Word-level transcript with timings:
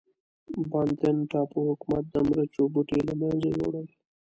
بانتن 0.71 1.17
ټاپو 1.31 1.59
حکومت 1.69 2.05
د 2.13 2.15
مرچو 2.27 2.63
بوټي 2.73 2.99
له 3.07 3.13
منځه 3.21 3.47
یووړل. 3.51 3.87